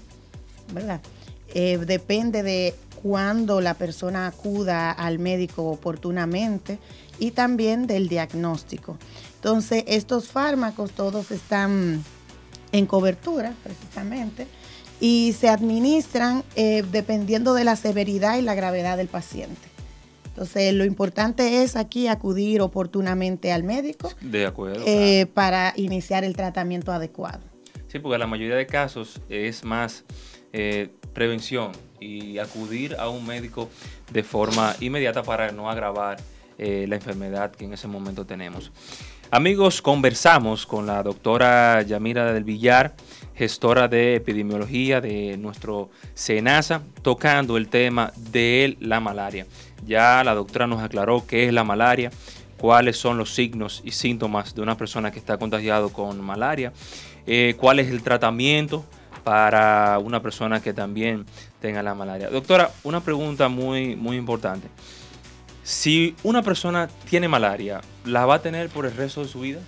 ¿verdad? 0.73 1.01
Eh, 1.53 1.79
depende 1.79 2.43
de 2.43 2.75
cuando 3.01 3.61
la 3.61 3.73
persona 3.75 4.27
acuda 4.27 4.91
al 4.91 5.19
médico 5.19 5.69
oportunamente 5.69 6.79
y 7.19 7.31
también 7.31 7.87
del 7.87 8.09
diagnóstico. 8.09 8.97
Entonces, 9.35 9.83
estos 9.87 10.27
fármacos 10.27 10.91
todos 10.91 11.31
están 11.31 12.03
en 12.71 12.85
cobertura 12.85 13.53
precisamente 13.63 14.47
y 14.99 15.33
se 15.37 15.49
administran 15.49 16.43
eh, 16.55 16.83
dependiendo 16.91 17.53
de 17.53 17.63
la 17.63 17.75
severidad 17.75 18.37
y 18.37 18.41
la 18.41 18.55
gravedad 18.55 18.97
del 18.97 19.07
paciente. 19.07 19.69
Entonces, 20.27 20.73
lo 20.73 20.85
importante 20.85 21.63
es 21.63 21.75
aquí 21.75 22.07
acudir 22.07 22.61
oportunamente 22.61 23.51
al 23.51 23.63
médico 23.63 24.11
de 24.21 24.45
acuerdo, 24.45 24.83
eh, 24.85 25.25
para 25.33 25.73
iniciar 25.75 26.23
el 26.23 26.35
tratamiento 26.35 26.91
adecuado. 26.91 27.41
Sí, 27.87 27.99
porque 27.99 28.17
la 28.17 28.27
mayoría 28.27 28.55
de 28.55 28.67
casos 28.67 29.19
es 29.29 29.63
más 29.63 30.05
eh, 30.53 30.89
prevención 31.13 31.71
y 31.99 32.37
acudir 32.37 32.95
a 32.99 33.09
un 33.09 33.25
médico 33.25 33.69
de 34.11 34.23
forma 34.23 34.75
inmediata 34.79 35.23
para 35.23 35.51
no 35.51 35.69
agravar 35.69 36.17
eh, 36.57 36.85
la 36.87 36.95
enfermedad 36.95 37.51
que 37.51 37.65
en 37.65 37.73
ese 37.73 37.87
momento 37.87 38.25
tenemos. 38.25 38.71
Amigos, 39.31 39.81
conversamos 39.81 40.65
con 40.65 40.87
la 40.87 41.03
doctora 41.03 41.83
Yamira 41.83 42.33
del 42.33 42.43
Villar, 42.43 42.95
gestora 43.35 43.87
de 43.87 44.15
epidemiología 44.15 45.01
de 45.01 45.37
nuestro 45.37 45.91
SENASA, 46.15 46.81
tocando 47.03 47.55
el 47.55 47.69
tema 47.69 48.11
de 48.17 48.75
la 48.79 48.99
malaria. 48.99 49.45
Ya 49.85 50.23
la 50.23 50.33
doctora 50.33 50.65
nos 50.65 50.81
aclaró 50.81 51.27
qué 51.27 51.45
es 51.45 51.53
la 51.53 51.63
malaria, 51.63 52.11
cuáles 52.57 52.97
son 52.97 53.17
los 53.17 53.33
signos 53.33 53.81
y 53.85 53.91
síntomas 53.91 54.55
de 54.55 54.61
una 54.61 54.75
persona 54.75 55.11
que 55.11 55.19
está 55.19 55.37
contagiado 55.37 55.93
con 55.93 56.19
malaria, 56.21 56.73
eh, 57.27 57.55
cuál 57.57 57.79
es 57.79 57.89
el 57.89 58.01
tratamiento 58.01 58.83
para 59.23 59.99
una 59.99 60.21
persona 60.21 60.61
que 60.61 60.73
también 60.73 61.25
tenga 61.61 61.83
la 61.83 61.93
malaria. 61.93 62.29
Doctora, 62.29 62.71
una 62.83 63.01
pregunta 63.01 63.49
muy, 63.49 63.95
muy 63.95 64.17
importante. 64.17 64.67
Si 65.63 66.15
una 66.23 66.41
persona 66.41 66.87
tiene 67.09 67.27
malaria, 67.27 67.81
¿la 68.05 68.25
va 68.25 68.35
a 68.35 68.41
tener 68.41 68.69
por 68.69 68.85
el 68.85 68.95
resto 68.95 69.21
de 69.21 69.27
su 69.27 69.41
vida? 69.41 69.59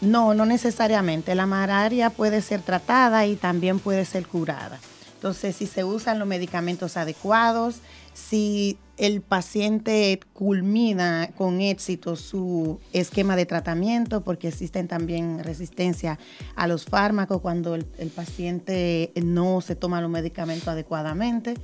No, 0.00 0.34
no 0.34 0.46
necesariamente. 0.46 1.34
La 1.34 1.46
malaria 1.46 2.10
puede 2.10 2.40
ser 2.42 2.62
tratada 2.62 3.26
y 3.26 3.36
también 3.36 3.78
puede 3.78 4.04
ser 4.04 4.26
curada. 4.26 4.78
Entonces, 5.14 5.56
si 5.56 5.66
se 5.66 5.84
usan 5.84 6.18
los 6.18 6.28
medicamentos 6.28 6.96
adecuados, 6.96 7.76
si 8.14 8.78
el 8.96 9.20
paciente 9.20 10.18
culmina 10.32 11.30
con 11.36 11.60
éxito 11.60 12.16
su 12.16 12.80
esquema 12.92 13.36
de 13.36 13.46
tratamiento, 13.46 14.22
porque 14.22 14.48
existen 14.48 14.88
también 14.88 15.44
resistencia 15.44 16.18
a 16.54 16.66
los 16.66 16.86
fármacos 16.86 17.40
cuando 17.40 17.74
el, 17.74 17.84
paciente 18.14 19.12
no 19.22 19.60
se 19.60 19.76
toma 19.76 20.00
los 20.00 20.10
medicamentos 20.10 20.68
adecuadamente. 20.68 21.54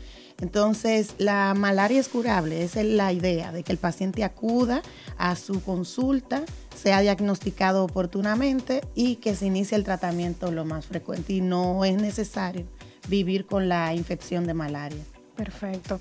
Entonces, 0.41 1.15
la 1.19 1.55
malaria 1.55 2.01
es 2.01 2.09
curable, 2.09 2.63
esa 2.63 2.81
es 2.81 2.87
la 2.87 3.13
idea, 3.13 3.53
de 3.53 3.63
que 3.63 3.73
el 3.73 3.79
paciente 3.79 4.25
acuda 4.25 4.83
a 5.17 5.37
su 5.37 5.63
consulta, 5.63 6.43
sea 6.75 7.01
diagnosticado 7.01 7.85
oportunamente 7.85 8.83
y 8.95 9.17
que 9.17 9.37
se 9.37 9.47
inicie 9.47 9.77
el 9.77 9.85
tratamiento 9.85 10.51
lo 10.51 10.65
más 10.65 10.87
frecuente 10.87 11.35
y 11.35 11.41
no 11.41 11.85
es 11.85 11.97
necesario 11.97 12.67
vivir 13.09 13.47
con 13.47 13.69
la 13.69 13.95
infección 13.95 14.47
de 14.47 14.55
malaria. 14.55 15.03
Perfecto. 15.37 16.01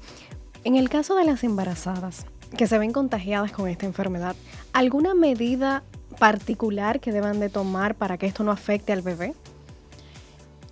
En 0.63 0.75
el 0.75 0.89
caso 0.89 1.15
de 1.15 1.25
las 1.25 1.43
embarazadas 1.43 2.25
que 2.55 2.67
se 2.67 2.77
ven 2.77 2.91
contagiadas 2.91 3.51
con 3.51 3.67
esta 3.67 3.87
enfermedad, 3.87 4.35
¿alguna 4.73 5.15
medida 5.15 5.83
particular 6.19 6.99
que 6.99 7.11
deban 7.11 7.39
de 7.39 7.49
tomar 7.49 7.95
para 7.95 8.19
que 8.19 8.27
esto 8.27 8.43
no 8.43 8.51
afecte 8.51 8.93
al 8.93 9.01
bebé? 9.01 9.33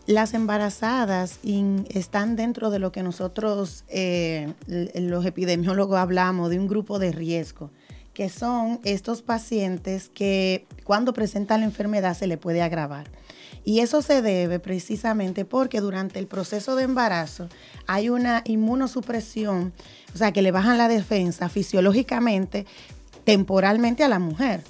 Las 0.05 0.35
embarazadas 0.35 1.39
están 1.89 2.35
dentro 2.35 2.69
de 2.69 2.77
lo 2.77 2.91
que 2.91 3.01
nosotros, 3.01 3.83
eh, 3.87 4.53
los 4.67 5.25
epidemiólogos, 5.25 5.97
hablamos 5.97 6.51
de 6.51 6.59
un 6.59 6.67
grupo 6.67 6.99
de 6.99 7.11
riesgo, 7.11 7.71
que 8.13 8.29
son 8.29 8.79
estos 8.83 9.23
pacientes 9.23 10.09
que 10.09 10.67
cuando 10.83 11.13
presentan 11.13 11.61
la 11.61 11.65
enfermedad 11.65 12.15
se 12.15 12.27
le 12.27 12.37
puede 12.37 12.61
agravar. 12.61 13.07
Y 13.63 13.81
eso 13.81 14.01
se 14.01 14.21
debe 14.21 14.59
precisamente 14.59 15.45
porque 15.45 15.81
durante 15.81 16.19
el 16.19 16.27
proceso 16.27 16.75
de 16.75 16.83
embarazo 16.83 17.49
hay 17.87 18.09
una 18.09 18.41
inmunosupresión, 18.45 19.73
o 20.13 20.17
sea, 20.17 20.31
que 20.31 20.41
le 20.41 20.51
bajan 20.51 20.77
la 20.77 20.87
defensa 20.87 21.49
fisiológicamente, 21.49 22.65
temporalmente 23.25 24.03
a 24.03 24.09
la 24.09 24.19
mujer. 24.19 24.63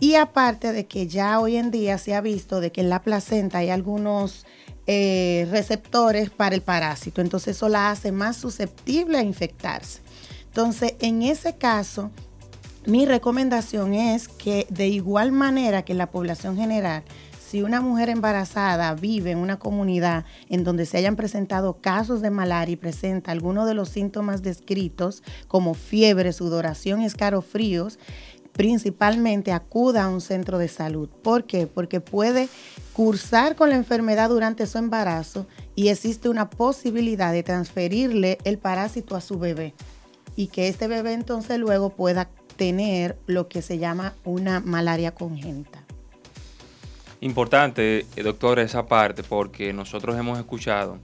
Y 0.00 0.16
aparte 0.16 0.72
de 0.72 0.86
que 0.86 1.06
ya 1.06 1.40
hoy 1.40 1.56
en 1.56 1.70
día 1.70 1.98
se 1.98 2.14
ha 2.14 2.20
visto 2.20 2.60
de 2.60 2.72
que 2.72 2.80
en 2.80 2.90
la 2.90 3.02
placenta 3.02 3.58
hay 3.58 3.70
algunos 3.70 4.44
eh, 4.86 5.46
receptores 5.50 6.28
para 6.30 6.54
el 6.54 6.60
parásito, 6.60 7.20
entonces 7.20 7.56
eso 7.56 7.68
la 7.68 7.90
hace 7.90 8.12
más 8.12 8.36
susceptible 8.36 9.18
a 9.18 9.22
infectarse. 9.22 10.00
Entonces, 10.46 10.94
en 11.00 11.22
ese 11.22 11.56
caso, 11.56 12.10
mi 12.86 13.06
recomendación 13.06 13.94
es 13.94 14.28
que 14.28 14.66
de 14.68 14.88
igual 14.88 15.32
manera 15.32 15.84
que 15.84 15.94
la 15.94 16.10
población 16.10 16.56
general, 16.56 17.02
si 17.54 17.62
una 17.62 17.80
mujer 17.80 18.08
embarazada 18.08 18.92
vive 18.94 19.30
en 19.30 19.38
una 19.38 19.60
comunidad 19.60 20.24
en 20.48 20.64
donde 20.64 20.86
se 20.86 20.96
hayan 20.96 21.14
presentado 21.14 21.74
casos 21.80 22.20
de 22.20 22.30
malaria 22.30 22.72
y 22.72 22.76
presenta 22.76 23.30
algunos 23.30 23.68
de 23.68 23.74
los 23.74 23.90
síntomas 23.90 24.42
descritos 24.42 25.22
como 25.46 25.74
fiebre, 25.74 26.32
sudoración 26.32 27.00
y 27.00 27.04
escarofríos, 27.04 28.00
principalmente 28.54 29.52
acuda 29.52 30.02
a 30.02 30.08
un 30.08 30.20
centro 30.20 30.58
de 30.58 30.66
salud. 30.66 31.08
¿Por 31.08 31.44
qué? 31.44 31.68
Porque 31.68 32.00
puede 32.00 32.48
cursar 32.92 33.54
con 33.54 33.68
la 33.68 33.76
enfermedad 33.76 34.30
durante 34.30 34.66
su 34.66 34.78
embarazo 34.78 35.46
y 35.76 35.90
existe 35.90 36.28
una 36.28 36.50
posibilidad 36.50 37.30
de 37.30 37.44
transferirle 37.44 38.38
el 38.42 38.58
parásito 38.58 39.14
a 39.14 39.20
su 39.20 39.38
bebé 39.38 39.74
y 40.34 40.48
que 40.48 40.66
este 40.66 40.88
bebé 40.88 41.12
entonces 41.12 41.60
luego 41.60 41.90
pueda 41.90 42.28
tener 42.56 43.16
lo 43.26 43.46
que 43.46 43.62
se 43.62 43.78
llama 43.78 44.14
una 44.24 44.58
malaria 44.58 45.14
congénita. 45.14 45.83
Importante, 47.24 48.04
eh, 48.16 48.22
doctor, 48.22 48.58
esa 48.58 48.86
parte, 48.86 49.22
porque 49.22 49.72
nosotros 49.72 50.14
hemos 50.18 50.38
escuchado 50.38 50.98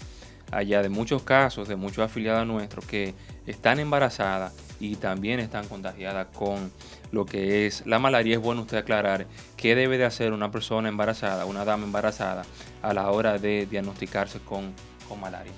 allá 0.52 0.82
de 0.82 0.90
muchos 0.90 1.22
casos, 1.22 1.66
de 1.66 1.76
muchos 1.76 2.04
afiliados 2.04 2.46
nuestros 2.46 2.84
que 2.84 3.14
están 3.46 3.80
embarazadas 3.80 4.52
y 4.80 4.96
también 4.96 5.40
están 5.40 5.66
contagiadas 5.66 6.26
con 6.34 6.70
lo 7.10 7.24
que 7.24 7.66
es 7.66 7.86
la 7.86 7.98
malaria. 7.98 8.34
Es 8.36 8.42
bueno 8.42 8.60
usted 8.60 8.76
aclarar 8.76 9.28
qué 9.56 9.74
debe 9.74 9.96
de 9.96 10.04
hacer 10.04 10.34
una 10.34 10.50
persona 10.50 10.90
embarazada, 10.90 11.46
una 11.46 11.64
dama 11.64 11.84
embarazada, 11.84 12.42
a 12.82 12.92
la 12.92 13.10
hora 13.10 13.38
de 13.38 13.64
diagnosticarse 13.64 14.40
con, 14.40 14.74
con 15.08 15.20
malaria. 15.20 15.54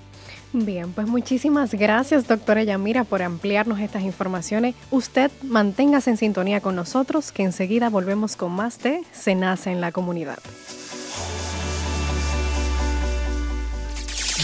Bien, 0.54 0.92
pues 0.92 1.06
muchísimas 1.08 1.72
gracias, 1.72 2.28
doctora 2.28 2.62
Yamira, 2.62 3.04
por 3.04 3.22
ampliarnos 3.22 3.80
estas 3.80 4.02
informaciones. 4.02 4.74
Usted 4.90 5.30
manténgase 5.42 6.10
en 6.10 6.18
sintonía 6.18 6.60
con 6.60 6.76
nosotros, 6.76 7.32
que 7.32 7.42
enseguida 7.42 7.88
volvemos 7.88 8.36
con 8.36 8.52
más 8.52 8.78
de 8.80 9.02
Se 9.12 9.34
nace 9.34 9.70
en 9.70 9.80
la 9.80 9.92
comunidad. 9.92 10.38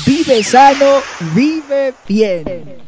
Vive 0.07 0.43
sano, 0.43 1.01
vive 1.35 1.93
bien. 2.09 2.88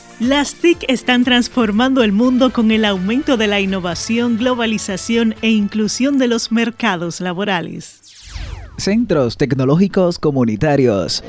Las 0.21 0.53
TIC 0.53 0.85
están 0.87 1.23
transformando 1.23 2.03
el 2.03 2.11
mundo 2.11 2.53
con 2.53 2.69
el 2.69 2.85
aumento 2.85 3.37
de 3.37 3.47
la 3.47 3.59
innovación, 3.59 4.37
globalización 4.37 5.33
e 5.41 5.49
inclusión 5.49 6.19
de 6.19 6.27
los 6.27 6.51
mercados 6.51 7.21
laborales. 7.21 8.29
Centros 8.77 9.35
tecnológicos 9.35 10.19
comunitarios. 10.19 11.23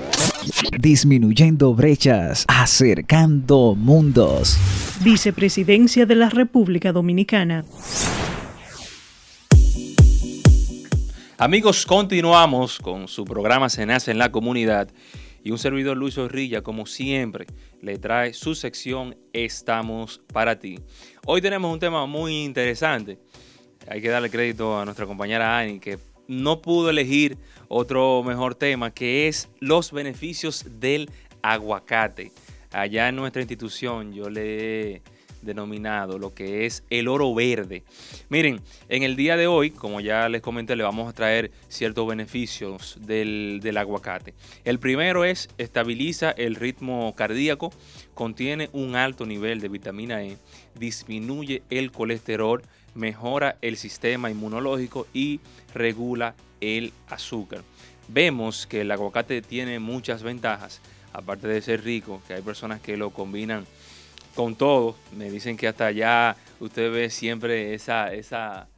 Disminuyendo 0.78 1.72
brechas, 1.72 2.44
acercando 2.48 3.74
mundos. 3.74 4.58
Vicepresidencia 5.02 6.04
de 6.04 6.14
la 6.14 6.28
República 6.28 6.92
Dominicana. 6.92 7.64
Amigos, 11.38 11.86
continuamos 11.86 12.78
con 12.78 13.08
su 13.08 13.24
programa 13.24 13.70
Se 13.70 13.86
nace 13.86 14.10
en 14.10 14.18
la 14.18 14.30
comunidad 14.30 14.90
y 15.44 15.50
un 15.50 15.58
servidor 15.58 15.96
Luis 15.96 16.18
Orrilla, 16.18 16.62
como 16.62 16.86
siempre, 16.86 17.46
le 17.82 17.98
trae 17.98 18.32
su 18.32 18.54
sección 18.54 19.16
Estamos 19.32 20.22
para 20.32 20.58
ti. 20.58 20.78
Hoy 21.26 21.42
tenemos 21.42 21.70
un 21.72 21.80
tema 21.80 22.06
muy 22.06 22.44
interesante. 22.44 23.18
Hay 23.88 24.00
que 24.00 24.08
darle 24.08 24.30
crédito 24.30 24.78
a 24.78 24.84
nuestra 24.84 25.04
compañera 25.04 25.58
Ani, 25.58 25.80
que 25.80 25.98
no 26.28 26.62
pudo 26.62 26.90
elegir 26.90 27.36
otro 27.68 28.22
mejor 28.22 28.54
tema, 28.54 28.92
que 28.92 29.26
es 29.26 29.48
los 29.58 29.92
beneficios 29.92 30.64
del 30.78 31.10
aguacate. 31.42 32.32
Allá 32.70 33.08
en 33.08 33.16
nuestra 33.16 33.42
institución 33.42 34.12
yo 34.12 34.30
le 34.30 35.02
denominado 35.42 36.18
lo 36.18 36.34
que 36.34 36.66
es 36.66 36.84
el 36.90 37.08
oro 37.08 37.34
verde. 37.34 37.82
Miren, 38.28 38.60
en 38.88 39.02
el 39.02 39.16
día 39.16 39.36
de 39.36 39.46
hoy, 39.46 39.70
como 39.70 40.00
ya 40.00 40.28
les 40.28 40.40
comenté, 40.40 40.76
le 40.76 40.84
vamos 40.84 41.08
a 41.08 41.12
traer 41.12 41.50
ciertos 41.68 42.06
beneficios 42.06 42.98
del, 43.00 43.60
del 43.62 43.76
aguacate. 43.76 44.34
El 44.64 44.78
primero 44.78 45.24
es 45.24 45.48
estabiliza 45.58 46.30
el 46.30 46.54
ritmo 46.54 47.14
cardíaco, 47.14 47.72
contiene 48.14 48.70
un 48.72 48.96
alto 48.96 49.26
nivel 49.26 49.60
de 49.60 49.68
vitamina 49.68 50.22
E, 50.22 50.36
disminuye 50.78 51.62
el 51.70 51.92
colesterol, 51.92 52.62
mejora 52.94 53.56
el 53.62 53.76
sistema 53.76 54.30
inmunológico 54.30 55.06
y 55.12 55.40
regula 55.74 56.34
el 56.60 56.92
azúcar. 57.08 57.62
Vemos 58.08 58.66
que 58.66 58.82
el 58.82 58.90
aguacate 58.90 59.42
tiene 59.42 59.78
muchas 59.78 60.22
ventajas, 60.22 60.80
aparte 61.12 61.48
de 61.48 61.62
ser 61.62 61.84
rico, 61.84 62.22
que 62.26 62.34
hay 62.34 62.42
personas 62.42 62.80
que 62.80 62.96
lo 62.96 63.10
combinan 63.10 63.66
con 64.34 64.54
todo. 64.54 64.96
Me 65.16 65.30
dicen 65.30 65.56
que 65.56 65.68
hasta 65.68 65.86
allá 65.86 66.36
usted 66.60 66.90
ve 66.92 67.10
siempre 67.10 67.74
esa, 67.74 68.12
esa, 68.12 68.68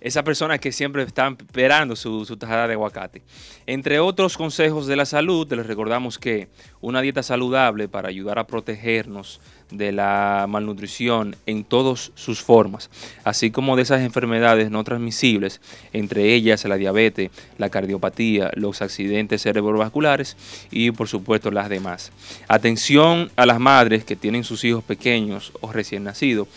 esa 0.00 0.24
persona 0.24 0.58
que 0.58 0.72
siempre 0.72 1.02
están 1.04 1.36
esperando 1.38 1.94
su, 1.94 2.24
tajada 2.36 2.66
de 2.66 2.74
aguacate. 2.74 3.22
Entre 3.66 4.00
otros 4.00 4.36
consejos 4.36 4.86
de 4.86 4.96
la 4.96 5.06
salud, 5.06 5.50
les 5.52 5.66
recordamos 5.66 6.18
que 6.18 6.48
una 6.80 7.00
dieta 7.00 7.22
saludable 7.22 7.88
para 7.88 8.08
ayudar 8.08 8.38
a 8.38 8.46
protegernos 8.46 9.40
de 9.72 9.92
la 9.92 10.46
malnutrición 10.48 11.36
en 11.46 11.64
todas 11.64 12.12
sus 12.14 12.42
formas, 12.42 12.90
así 13.24 13.50
como 13.50 13.76
de 13.76 13.82
esas 13.82 14.02
enfermedades 14.02 14.70
no 14.70 14.84
transmisibles, 14.84 15.60
entre 15.92 16.34
ellas 16.34 16.64
la 16.64 16.76
diabetes, 16.76 17.30
la 17.58 17.70
cardiopatía, 17.70 18.50
los 18.54 18.82
accidentes 18.82 19.42
cerebrovasculares 19.42 20.36
y 20.70 20.90
por 20.90 21.08
supuesto 21.08 21.50
las 21.50 21.68
demás. 21.68 22.12
Atención 22.48 23.30
a 23.36 23.46
las 23.46 23.60
madres 23.60 24.04
que 24.04 24.16
tienen 24.16 24.44
sus 24.44 24.64
hijos 24.64 24.84
pequeños 24.84 25.52
o 25.60 25.72
recién 25.72 26.04
nacidos 26.04 26.48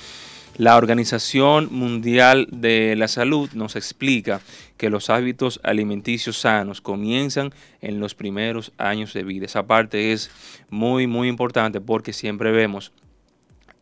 la 0.58 0.78
Organización 0.78 1.68
Mundial 1.72 2.48
de 2.50 2.96
la 2.96 3.10
Salud 3.10 3.50
nos 3.54 3.76
explica 3.76 4.40
que 4.78 4.90
los 4.90 5.10
hábitos 5.10 5.60
alimenticios 5.64 6.38
sanos 6.38 6.80
comienzan 6.80 7.54
en 7.82 8.00
los 8.00 8.16
primeros 8.16 8.72
años 8.78 9.14
de 9.14 9.24
vida. 9.24 9.48
Esa 9.48 9.68
parte 9.68 10.14
es 10.14 10.32
muy, 10.70 11.08
muy 11.08 11.28
importante 11.28 11.82
porque 11.82 12.14
siempre 12.14 12.52
vemos 12.52 12.94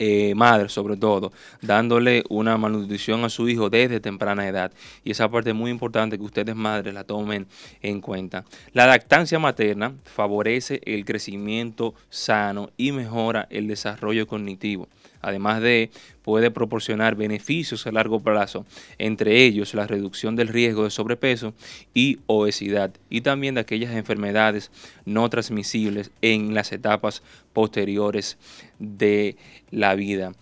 eh, 0.06 0.36
madres 0.36 0.74
sobre 0.74 0.98
todo, 0.98 1.32
dándole 1.62 2.26
una 2.28 2.58
malnutrición 2.58 3.24
a 3.24 3.30
su 3.30 3.48
hijo 3.48 3.70
desde 3.70 4.02
temprana 4.02 4.46
edad. 4.46 4.74
Y 5.06 5.12
esa 5.12 5.30
parte 5.30 5.52
es 5.52 5.56
muy 5.56 5.72
importante 5.72 6.18
que 6.18 6.26
ustedes 6.26 6.58
madres 6.58 6.94
la 6.94 7.06
tomen 7.06 7.48
en 7.82 8.02
cuenta. 8.02 8.44
La 8.74 8.86
lactancia 8.86 9.40
materna 9.40 9.94
favorece 10.04 10.82
el 10.84 11.06
crecimiento 11.06 11.94
sano 12.10 12.70
y 12.76 12.92
mejora 12.92 13.48
el 13.50 13.70
desarrollo 13.70 14.28
cognitivo. 14.28 14.90
Además 15.24 15.62
de, 15.62 15.90
puede 16.22 16.52
proporcionar 16.52 17.16
beneficios 17.16 17.88
a 17.88 17.92
largo 17.92 18.20
plazo, 18.20 18.66
entre 19.00 19.44
ellos 19.46 19.74
la 19.74 19.88
reducción 19.88 20.36
del 20.36 20.50
riesgo 20.50 20.84
de 20.84 20.92
sobrepeso 20.92 21.54
y 21.94 22.20
obesidad, 22.28 22.92
y 23.10 23.22
también 23.22 23.56
de 23.56 23.62
aquellas 23.62 23.96
enfermedades 23.96 24.70
no 25.06 25.28
transmisibles 25.30 26.12
en 26.22 26.54
las 26.54 26.74
etapas 26.74 27.24
posteriores 27.54 28.38
de 28.80 29.38
la 29.72 29.96
vida. 29.96 30.34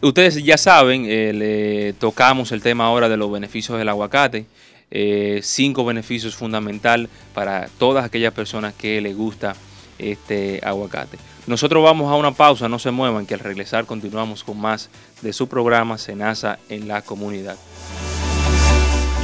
ustedes 0.00 0.42
ya 0.44 0.56
saben, 0.56 1.04
eh, 1.06 1.32
le 1.32 1.92
tocamos 1.94 2.52
el 2.52 2.62
tema 2.62 2.86
ahora 2.86 3.08
de 3.08 3.16
los 3.16 3.30
beneficios 3.30 3.76
del 3.76 3.88
aguacate. 3.88 4.46
Eh, 4.88 5.40
cinco 5.42 5.84
beneficios 5.84 6.36
fundamentales 6.36 7.10
para 7.34 7.68
todas 7.76 8.04
aquellas 8.04 8.32
personas 8.32 8.72
que 8.72 9.00
les 9.00 9.16
gusta 9.16 9.56
este 9.98 10.60
aguacate. 10.64 11.18
Nosotros 11.46 11.82
vamos 11.82 12.10
a 12.10 12.16
una 12.16 12.32
pausa, 12.32 12.68
no 12.68 12.78
se 12.78 12.90
muevan, 12.90 13.26
que 13.26 13.34
al 13.34 13.40
regresar 13.40 13.86
continuamos 13.86 14.42
con 14.42 14.58
más 14.60 14.90
de 15.22 15.32
su 15.32 15.48
programa 15.48 15.98
Senasa 15.98 16.58
en 16.68 16.88
la 16.88 17.02
comunidad. 17.02 17.56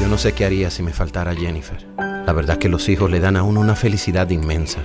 Yo 0.00 0.08
no 0.08 0.18
sé 0.18 0.32
qué 0.32 0.44
haría 0.44 0.70
si 0.70 0.82
me 0.82 0.92
faltara 0.92 1.34
Jennifer. 1.34 1.86
La 1.98 2.32
verdad 2.32 2.58
que 2.58 2.68
los 2.68 2.88
hijos 2.88 3.10
le 3.10 3.20
dan 3.20 3.36
a 3.36 3.42
uno 3.42 3.60
una 3.60 3.76
felicidad 3.76 4.28
inmensa. 4.30 4.80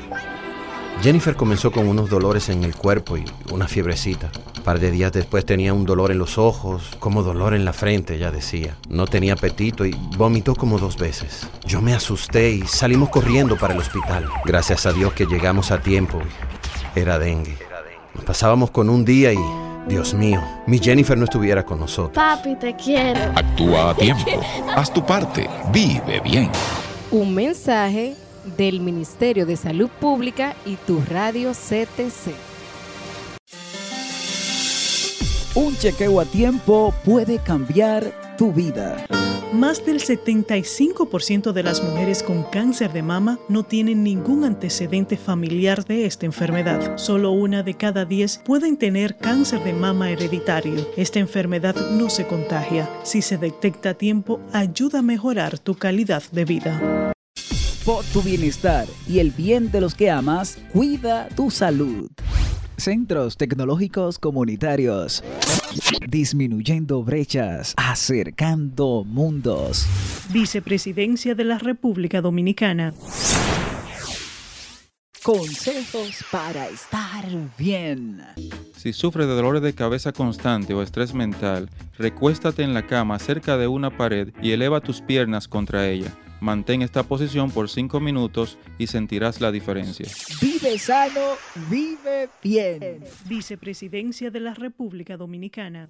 Jennifer 1.02 1.36
comenzó 1.36 1.72
con 1.72 1.88
unos 1.88 2.10
dolores 2.10 2.50
en 2.50 2.64
el 2.64 2.76
cuerpo 2.76 3.18
y 3.18 3.26
una 3.52 3.68
fiebrecita. 3.68 4.32
Un 4.58 4.64
par 4.64 4.80
de 4.80 4.90
días 4.90 5.12
después 5.12 5.46
tenía 5.46 5.74
un 5.74 5.86
dolor 5.86 6.12
en 6.12 6.18
los 6.18 6.38
ojos, 6.38 6.90
como 7.00 7.22
dolor 7.22 7.54
en 7.54 7.66
la 7.66 7.72
frente, 7.72 8.16
ella 8.16 8.32
decía. 8.32 8.76
No 8.90 9.06
tenía 9.06 9.34
apetito 9.34 9.86
y 9.86 9.92
vomitó 10.18 10.56
como 10.56 10.80
dos 10.80 10.98
veces. 10.98 11.48
Yo 11.66 11.82
me 11.82 11.94
asusté 11.94 12.50
y 12.50 12.62
salimos 12.64 13.10
corriendo 13.10 13.58
para 13.58 13.74
el 13.76 13.80
hospital. 13.80 14.28
Gracias 14.44 14.86
a 14.86 14.92
Dios 14.92 15.14
que 15.14 15.28
llegamos 15.28 15.72
a 15.72 15.80
tiempo. 15.80 16.20
Era 16.96 17.20
dengue. 17.20 17.58
Nos 18.16 18.26
pasábamos 18.26 18.72
con 18.72 18.90
un 18.90 19.06
día 19.06 19.32
y, 19.32 19.40
Dios 19.88 20.16
mío, 20.16 20.42
mi 20.66 20.80
Jennifer 20.80 21.18
no 21.18 21.26
estuviera 21.26 21.64
con 21.64 21.80
nosotros. 21.80 22.16
Papi, 22.16 22.56
te 22.56 22.76
quiero. 22.76 23.22
Actúa 23.36 23.92
a 23.92 23.96
tiempo. 23.96 24.42
Haz 24.76 24.92
tu 24.92 25.06
parte. 25.06 25.48
Vive 25.72 26.20
bien. 26.22 26.50
Un 27.12 27.36
mensaje 27.36 28.16
del 28.56 28.80
Ministerio 28.80 29.46
de 29.46 29.58
Salud 29.58 29.90
Pública 30.00 30.56
y 30.66 30.76
tu 30.76 31.02
radio 31.10 31.52
CTC. 31.52 32.34
Un 35.56 35.76
chequeo 35.76 36.20
a 36.20 36.26
tiempo 36.26 36.94
puede 37.04 37.40
cambiar 37.40 38.36
tu 38.38 38.54
vida. 38.54 39.06
Más 39.54 39.84
del 39.86 40.02
75% 40.02 41.52
de 41.54 41.64
las 41.64 41.82
mujeres 41.82 42.22
con 42.22 42.44
cáncer 42.44 42.92
de 42.94 43.02
mama 43.02 43.40
no 43.48 43.64
tienen 43.64 44.04
ningún 44.04 44.44
antecedente 44.44 45.18
familiar 45.18 45.86
de 45.86 46.06
esta 46.06 46.26
enfermedad. 46.26 46.98
Solo 46.98 47.32
una 47.32 47.64
de 47.64 47.74
cada 47.74 48.06
10 48.06 48.40
pueden 48.46 48.78
tener 48.78 49.18
cáncer 49.18 49.64
de 49.64 49.74
mama 49.74 50.12
hereditario. 50.12 50.88
Esta 50.98 51.20
enfermedad 51.20 51.76
no 51.92 52.10
se 52.10 52.28
contagia. 52.28 52.90
Si 53.04 53.22
se 53.22 53.38
detecta 53.38 53.92
a 53.92 53.94
tiempo, 53.94 54.40
ayuda 54.52 55.00
a 55.00 55.02
mejorar 55.02 55.58
tu 55.58 55.76
calidad 55.76 56.24
de 56.32 56.46
vida. 56.46 57.14
Por 57.88 58.04
tu 58.04 58.22
bienestar 58.22 58.86
y 59.08 59.20
el 59.20 59.32
bien 59.32 59.72
de 59.72 59.80
los 59.80 59.96
que 59.96 60.12
amas, 60.12 60.58
cuida 60.74 61.30
tu 61.30 61.50
salud. 61.50 62.10
Centros 62.76 63.38
Tecnológicos 63.38 64.20
Comunitarios. 64.20 65.24
Disminuyendo 66.06 67.02
brechas, 67.02 67.74
acercando 67.78 69.06
mundos. 69.06 69.86
Vicepresidencia 70.34 71.34
de 71.34 71.46
la 71.46 71.60
República 71.60 72.20
Dominicana. 72.20 72.94
Consejos 75.24 76.26
para 76.30 76.68
estar 76.68 77.24
bien. 77.58 78.22
Si 78.76 78.92
sufres 78.92 79.28
de 79.28 79.34
dolores 79.34 79.62
de 79.62 79.74
cabeza 79.74 80.12
constante 80.12 80.74
o 80.74 80.82
estrés 80.82 81.14
mental, 81.14 81.70
recuéstate 81.98 82.64
en 82.64 82.74
la 82.74 82.86
cama 82.86 83.18
cerca 83.18 83.56
de 83.56 83.68
una 83.68 83.96
pared 83.96 84.34
y 84.42 84.52
eleva 84.52 84.82
tus 84.82 85.00
piernas 85.00 85.48
contra 85.48 85.88
ella. 85.88 86.14
Mantén 86.40 86.82
esta 86.82 87.04
posición 87.04 87.50
por 87.52 87.70
5 87.70 88.00
minutos 88.00 88.58
y 88.78 88.88
sentirás 88.88 89.42
la 89.42 89.52
diferencia. 89.52 90.08
Vive 90.40 90.78
sano, 90.78 91.36
vive 91.70 92.30
bien. 92.44 93.04
Vicepresidencia 93.26 94.30
de 94.30 94.40
la 94.40 94.54
República 94.54 95.18
Dominicana. 95.18 95.90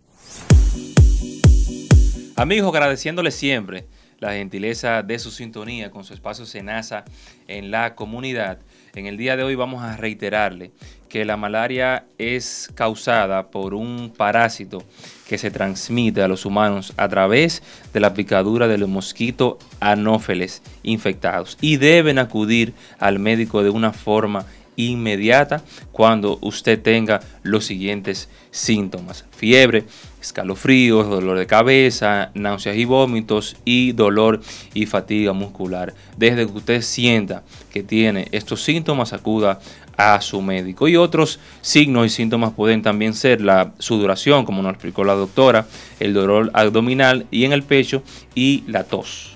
Amigos, 2.35 2.73
agradeciéndoles 2.73 3.35
siempre 3.35 3.87
la 4.19 4.33
gentileza 4.33 5.03
de 5.03 5.19
su 5.19 5.31
sintonía 5.31 5.91
con 5.91 6.03
su 6.03 6.13
espacio 6.13 6.45
Senasa 6.45 7.03
en 7.47 7.71
la 7.71 7.95
comunidad. 7.95 8.59
En 8.97 9.05
el 9.05 9.15
día 9.15 9.37
de 9.37 9.43
hoy 9.43 9.53
vamos 9.53 9.83
a 9.83 9.95
reiterarle 9.95 10.71
que 11.07 11.23
la 11.23 11.37
malaria 11.37 12.05
es 12.17 12.71
causada 12.73 13.51
por 13.51 13.75
un 13.75 14.11
parásito 14.17 14.83
que 15.27 15.37
se 15.37 15.51
transmite 15.51 16.23
a 16.23 16.27
los 16.27 16.47
humanos 16.47 16.95
a 16.97 17.07
través 17.07 17.61
de 17.93 17.99
la 17.99 18.15
picadura 18.15 18.67
de 18.67 18.79
los 18.79 18.89
mosquitos 18.89 19.57
anófeles 19.79 20.63
infectados 20.81 21.59
y 21.61 21.77
deben 21.77 22.17
acudir 22.17 22.73
al 22.97 23.19
médico 23.19 23.61
de 23.61 23.69
una 23.69 23.93
forma 23.93 24.47
inmediata 24.77 25.61
cuando 25.91 26.39
usted 26.41 26.81
tenga 26.81 27.19
los 27.43 27.65
siguientes 27.65 28.29
síntomas. 28.49 29.25
Fiebre, 29.29 29.85
escalofríos, 30.27 31.09
dolor 31.09 31.37
de 31.37 31.47
cabeza, 31.47 32.31
náuseas 32.33 32.77
y 32.77 32.85
vómitos 32.85 33.55
y 33.65 33.91
dolor 33.91 34.41
y 34.73 34.85
fatiga 34.85 35.33
muscular. 35.33 35.93
Desde 36.17 36.45
que 36.45 36.53
usted 36.53 36.81
sienta 36.81 37.43
que 37.71 37.83
tiene 37.83 38.27
estos 38.31 38.63
síntomas, 38.63 39.13
acuda 39.13 39.59
a 39.97 40.21
su 40.21 40.41
médico. 40.41 40.87
Y 40.87 40.95
otros 40.95 41.39
signos 41.61 42.05
y 42.05 42.09
síntomas 42.09 42.53
pueden 42.53 42.81
también 42.81 43.13
ser 43.13 43.41
la 43.41 43.73
sudoración, 43.79 44.45
como 44.45 44.61
nos 44.61 44.73
explicó 44.73 45.03
la 45.03 45.13
doctora, 45.15 45.65
el 45.99 46.13
dolor 46.13 46.51
abdominal 46.53 47.25
y 47.31 47.45
en 47.45 47.51
el 47.51 47.63
pecho 47.63 48.03
y 48.35 48.63
la 48.67 48.83
tos. 48.83 49.35